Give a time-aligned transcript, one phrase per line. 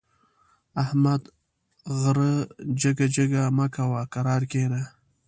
[0.83, 1.29] احمده!
[2.01, 2.33] غره
[2.81, 4.81] جګه جګه مه کوه؛ کرار کېنه.